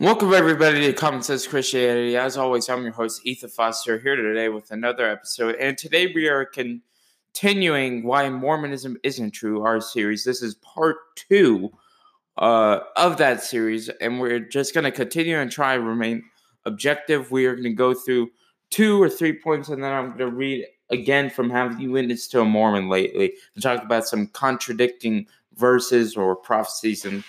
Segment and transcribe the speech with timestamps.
[0.00, 2.16] Welcome everybody to Common Sense Christianity.
[2.16, 6.26] As always, I'm your host Ethan Foster here today with another episode, and today we
[6.26, 9.60] are continuing why Mormonism isn't true.
[9.62, 10.24] Our series.
[10.24, 11.70] This is part two
[12.38, 16.24] uh, of that series, and we're just going to continue and try and remain
[16.64, 17.30] objective.
[17.30, 18.30] We are going to go through
[18.70, 22.30] two or three points, and then I'm going to read again from Have You Witnessed
[22.30, 25.26] to a Mormon lately and talk about some contradicting
[25.56, 27.22] verses or prophecies in,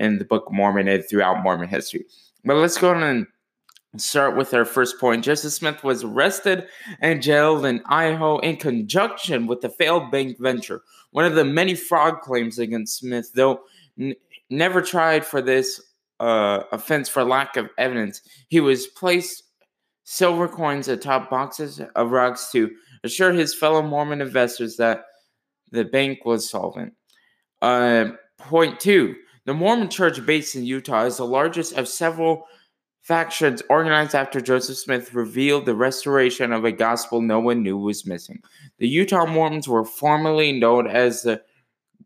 [0.00, 2.04] in the Book of Mormon and throughout Mormon history.
[2.44, 3.26] But let's go on and
[3.96, 5.24] start with our first point.
[5.24, 6.66] Joseph Smith was arrested
[7.00, 10.82] and jailed in Idaho in conjunction with the failed bank venture.
[11.10, 13.60] One of the many fraud claims against Smith, though
[13.98, 14.14] n-
[14.48, 15.80] never tried for this
[16.18, 19.42] uh, offense for lack of evidence, he was placed
[20.04, 22.70] silver coins atop boxes of rocks to
[23.04, 25.04] assure his fellow Mormon investors that
[25.72, 26.94] the bank was solvent.
[27.60, 29.14] Uh, point two
[29.50, 32.46] the Mormon church based in Utah is the largest of several
[33.00, 38.06] factions organized after Joseph Smith revealed the restoration of a gospel no one knew was
[38.06, 38.40] missing.
[38.78, 41.42] The Utah Mormons were formerly known as the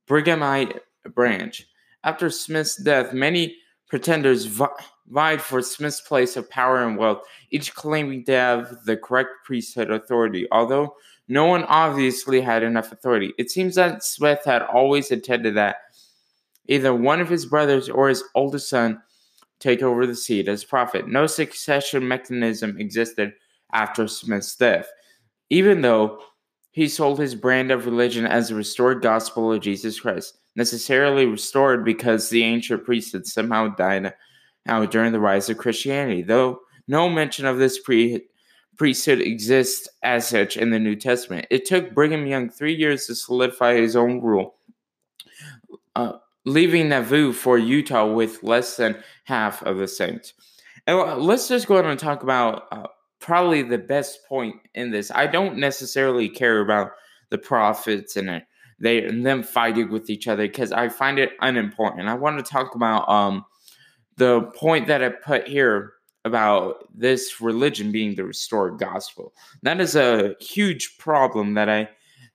[0.07, 0.81] Brighamite
[1.15, 1.67] branch.
[2.03, 3.59] After Smith's death, many
[3.91, 9.33] pretenders vied for Smith's place of power and wealth, each claiming to have the correct
[9.45, 10.95] priesthood authority, although
[11.29, 13.35] no one obviously had enough authority.
[13.37, 15.77] It seems that Smith had always intended that
[16.67, 19.03] either one of his brothers or his oldest son
[19.61, 21.09] take over the seat as prophet.
[21.09, 23.33] No succession mechanism existed
[23.73, 24.89] after Smith's death,
[25.51, 26.21] even though
[26.71, 31.85] he sold his brand of religion as the restored gospel of Jesus Christ, necessarily restored
[31.85, 34.13] because the ancient priesthood somehow died
[34.67, 38.27] out during the rise of Christianity, though no mention of this pre-
[38.77, 41.47] priesthood exists as such in the New Testament.
[41.51, 44.57] It took Brigham Young three years to solidify his own rule,
[45.95, 46.15] uh,
[46.45, 50.35] leaving Nauvoo for Utah with less than half of the saints.
[50.87, 52.87] And let's just go ahead and talk about uh,
[53.21, 55.11] probably the best point in this.
[55.11, 56.91] I don't necessarily care about
[57.31, 58.43] the prophets and
[58.79, 62.09] they and them fighting with each other because I find it unimportant.
[62.09, 63.45] I want to talk about um,
[64.17, 65.95] the point that I put here
[66.25, 69.35] about this religion being the restored gospel.
[69.63, 71.89] That is a huge problem that I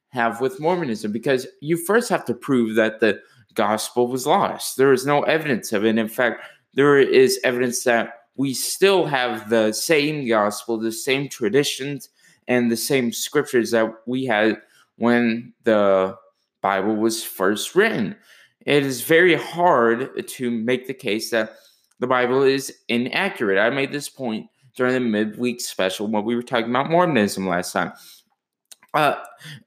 [0.09, 3.19] have with Mormonism because you first have to prove that the
[3.54, 4.78] gospel was lost.
[4.78, 5.98] There is no evidence of it.
[5.98, 6.42] In fact,
[6.74, 12.10] there is evidence that we still have the same gospel, the same traditions,
[12.48, 14.58] and the same scriptures that we had
[14.96, 16.16] when the
[16.62, 18.16] Bible was first written.
[18.66, 21.54] It is very hard to make the case that
[22.00, 23.60] the Bible is inaccurate.
[23.60, 27.74] I made this point during the midweek special when we were talking about Mormonism last
[27.74, 27.94] time.
[28.94, 29.16] Uh,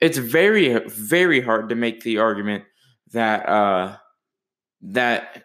[0.01, 2.65] it's very, very hard to make the argument
[3.13, 3.97] that uh,
[4.81, 5.45] that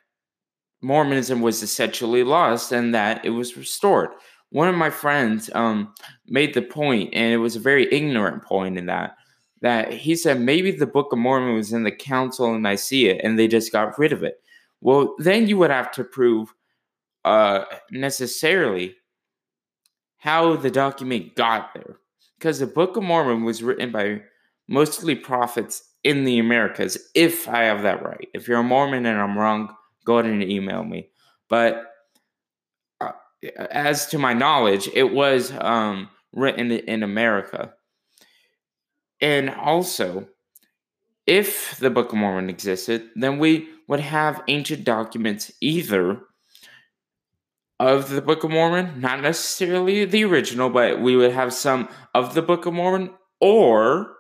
[0.81, 4.09] Mormonism was essentially lost and that it was restored.
[4.50, 5.94] One of my friends um,
[6.27, 9.17] made the point, and it was a very ignorant point in that
[9.61, 13.38] that he said maybe the Book of Mormon was in the Council of Nicaea and
[13.38, 14.35] they just got rid of it.
[14.81, 16.53] Well, then you would have to prove
[17.25, 18.95] uh, necessarily
[20.17, 21.97] how the document got there.
[22.38, 24.22] Because the Book of Mormon was written by
[24.67, 28.28] mostly prophets in the Americas, if I have that right.
[28.33, 31.09] If you're a Mormon and I'm wrong, go ahead and email me.
[31.50, 31.83] But
[33.01, 33.11] uh,
[33.72, 37.73] as to my knowledge, it was um, written in America.
[39.19, 40.27] And also,
[41.25, 46.22] if the Book of Mormon existed, then we would have ancient documents either
[47.79, 52.33] of the Book of Mormon, not necessarily the original, but we would have some of
[52.33, 54.16] the Book of Mormon, or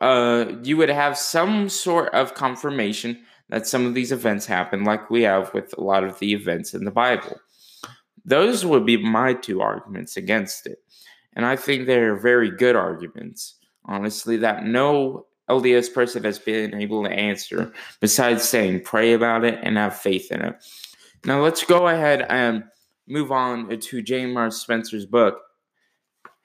[0.00, 5.10] uh, you would have some sort of confirmation that some of these events happen, like
[5.10, 7.40] we have with a lot of the events in the Bible.
[8.24, 10.78] Those would be my two arguments against it.
[11.34, 17.04] And I think they're very good arguments, honestly, that no LDS person has been able
[17.04, 20.56] to answer besides saying pray about it and have faith in it.
[21.24, 22.64] Now let's go ahead and
[23.06, 24.26] move on to J.
[24.26, 25.40] Mark Spencer's book.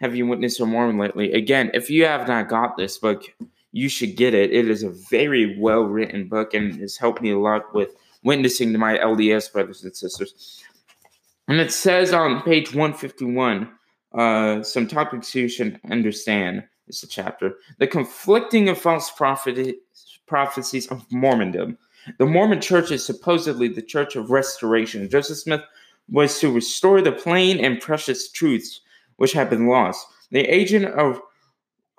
[0.03, 1.31] Have you witnessed a Mormon lately?
[1.31, 3.23] Again, if you have not got this book,
[3.71, 4.51] you should get it.
[4.51, 8.73] It is a very well written book and has helped me a lot with witnessing
[8.73, 10.61] to my LDS brothers and sisters.
[11.47, 13.71] And it says on page 151
[14.13, 16.65] uh, some topics you should understand.
[16.89, 21.77] Is the chapter the conflicting of false prophecies of Mormondom.
[22.17, 25.09] The Mormon Church is supposedly the Church of Restoration.
[25.09, 25.61] Joseph Smith
[26.09, 28.81] was to restore the plain and precious truths
[29.17, 30.05] which had been lost.
[30.31, 31.21] The agent of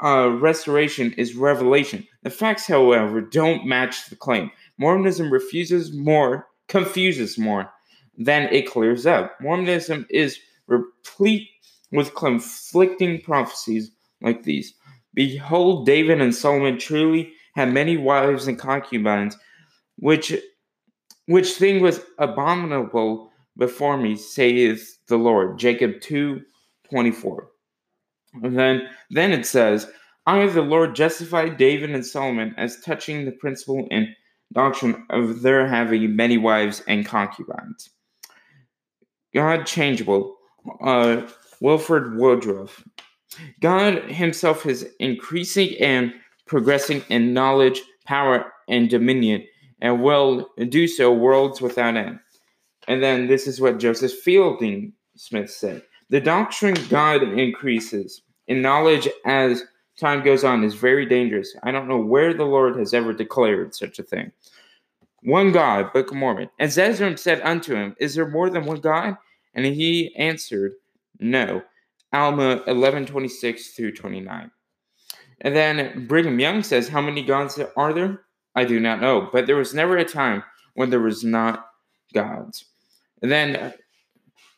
[0.02, 2.06] uh, restoration is revelation.
[2.22, 4.50] The facts, however, don't match the claim.
[4.78, 7.70] Mormonism refuses more, confuses more.
[8.16, 9.32] then it clears up.
[9.40, 11.48] Mormonism is replete
[11.92, 13.90] with conflicting prophecies
[14.20, 14.74] like these.
[15.14, 19.36] Behold, David and Solomon truly had many wives and concubines,
[19.96, 20.34] which
[21.26, 25.58] which thing was abominable before me, saith the Lord.
[25.58, 26.42] Jacob 2
[26.90, 27.48] 24.
[28.42, 29.88] And then then it says,
[30.26, 34.08] I the Lord justified David and Solomon as touching the principle and
[34.52, 37.90] doctrine of their having many wives and concubines.
[39.34, 40.36] God changeable.
[40.82, 41.22] Uh,
[41.60, 42.82] Wilford Woodruff.
[43.60, 46.14] God Himself is increasing and
[46.46, 49.44] progressing in knowledge, power, and dominion,
[49.80, 52.18] and will do so worlds without end.
[52.86, 55.82] And then this is what Joseph Fielding Smith said
[56.14, 59.64] The doctrine God increases in knowledge as
[59.98, 61.56] time goes on is very dangerous.
[61.64, 64.30] I don't know where the Lord has ever declared such a thing.
[65.24, 66.50] One God, Book of Mormon.
[66.60, 69.16] And Zeezrom said unto him, Is there more than one God?
[69.54, 70.74] And he answered,
[71.18, 71.64] No.
[72.12, 74.52] Alma 11 26 through 29.
[75.40, 78.20] And then Brigham Young says, How many gods are there?
[78.54, 80.44] I do not know, but there was never a time
[80.74, 81.66] when there was not
[82.12, 82.66] gods.
[83.20, 83.74] And then,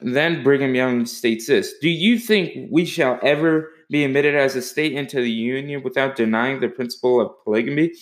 [0.00, 4.62] then Brigham Young states this Do you think we shall ever be admitted as a
[4.62, 7.92] state into the union without denying the principle of polygamy?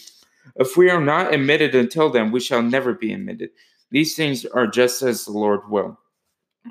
[0.56, 3.50] If we are not admitted until then, we shall never be admitted.
[3.90, 5.98] These things are just as the Lord will.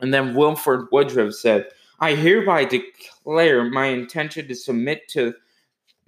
[0.01, 1.67] And then Wilford Woodruff said,
[1.99, 5.33] I hereby declare my intention to submit to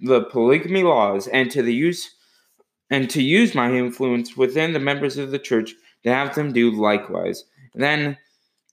[0.00, 2.14] the polygamy laws and to the use
[2.90, 5.74] and to use my influence within the members of the church
[6.04, 7.44] to have them do likewise.
[7.74, 8.16] Then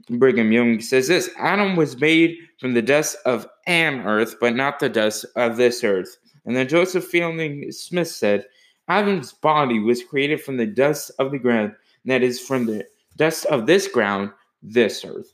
[0.10, 4.80] Brigham Young says this Adam was made from the dust of an earth, but not
[4.80, 6.18] the dust of this earth.
[6.46, 8.46] And then Joseph Fielding Smith said,
[8.90, 11.74] Adam's body was created from the dust of the ground,
[12.06, 12.86] that is, from the
[13.16, 15.34] dust of this ground, this earth.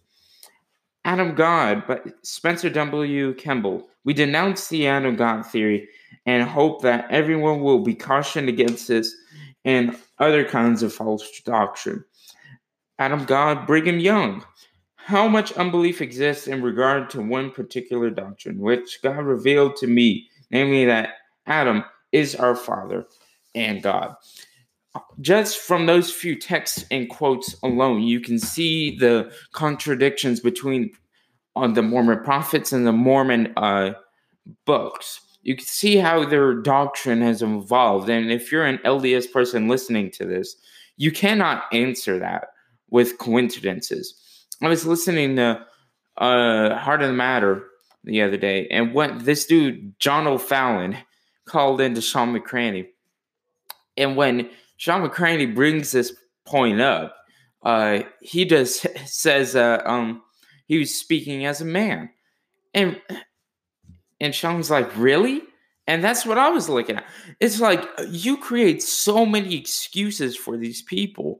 [1.05, 3.33] Adam God, but Spencer W.
[3.35, 3.87] Kimball.
[4.03, 5.87] We denounce the Adam God theory
[6.25, 9.15] and hope that everyone will be cautioned against this
[9.65, 12.03] and other kinds of false doctrine.
[12.99, 14.43] Adam God, Brigham Young.
[15.09, 20.29] How much unbelief exists in regard to one particular doctrine, which God revealed to me,
[20.51, 21.13] namely that
[21.47, 23.07] Adam is our Father
[23.55, 24.13] and God.
[25.19, 30.91] Just from those few texts and quotes alone, you can see the contradictions between
[31.55, 33.93] on the Mormon prophets and the Mormon uh,
[34.67, 35.21] books.
[35.41, 38.09] You can see how their doctrine has evolved.
[38.09, 40.55] And if you're an LDS person listening to this,
[40.97, 42.49] you cannot answer that
[42.91, 44.18] with coincidences.
[44.61, 45.65] I was listening to
[46.17, 47.65] uh, Heart of the Matter
[48.03, 50.97] the other day, and what this dude, John O'Fallon,
[51.45, 52.87] called into Sean McCraney.
[53.97, 56.13] And when Sean McCraney brings this
[56.45, 57.15] point up,
[57.63, 60.21] uh, he just says, uh, um,
[60.65, 62.09] he was speaking as a man.
[62.73, 63.01] And
[64.21, 65.41] and Sean's like, really?
[65.87, 67.05] And that's what I was looking at.
[67.39, 71.39] It's like you create so many excuses for these people.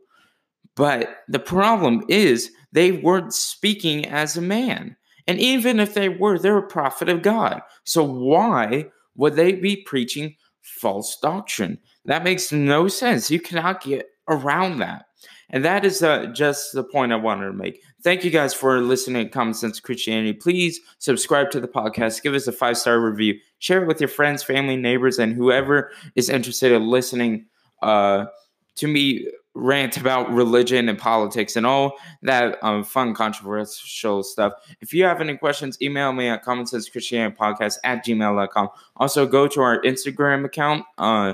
[0.80, 4.96] But the problem is they weren't speaking as a man.
[5.28, 7.62] And even if they were, they're a prophet of God.
[7.84, 8.86] So why
[9.18, 11.80] would they be preaching false doctrine?
[12.06, 13.30] That makes no sense.
[13.30, 15.04] You cannot get around that.
[15.50, 17.84] And that is uh, just the point I wanted to make.
[18.02, 20.32] Thank you guys for listening to Common Sense Christianity.
[20.32, 24.08] Please subscribe to the podcast, give us a five star review, share it with your
[24.08, 27.48] friends, family, neighbors, and whoever is interested in listening
[27.82, 28.28] uh,
[28.76, 29.28] to me
[29.60, 34.54] rant about religion and politics and all that um, fun, controversial stuff.
[34.82, 38.70] If you have any questions, email me at Common Sense Christianity Podcast at gmail.com.
[38.98, 40.86] Also, go to our Instagram account.
[40.98, 41.34] Uh,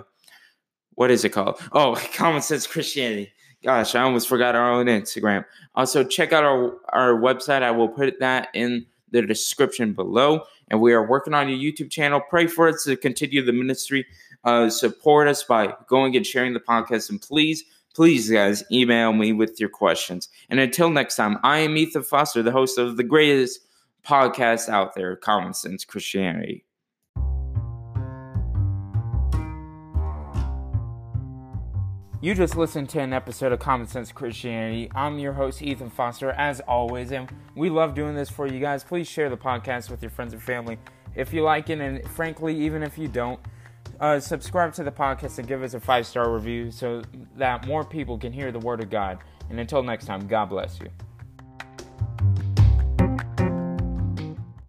[0.96, 1.60] what is it called?
[1.72, 3.32] Oh, Common Sense Christianity.
[3.64, 5.46] Gosh, I almost forgot our own Instagram.
[5.74, 7.64] Also, check out our, our website.
[7.64, 10.44] I will put that in the description below.
[10.70, 12.22] And we are working on a YouTube channel.
[12.30, 14.06] Pray for us to continue the ministry.
[14.44, 17.10] Uh, support us by going and sharing the podcast.
[17.10, 17.64] And please,
[17.96, 20.28] please, guys, email me with your questions.
[20.50, 23.62] And until next time, I am Ethan Foster, the host of the greatest
[24.06, 26.66] podcast out there, Common Sense Christianity.
[32.22, 34.90] You just listened to an episode of Common Sense Christianity.
[34.94, 38.84] I'm your host, Ethan Foster, as always, and we love doing this for you guys.
[38.84, 40.78] Please share the podcast with your friends and family
[41.16, 43.40] if you like it, and frankly, even if you don't,
[44.00, 47.02] uh, subscribe to the podcast and give us a five star review so
[47.38, 49.20] that more people can hear the Word of God.
[49.50, 50.90] And until next time, God bless you.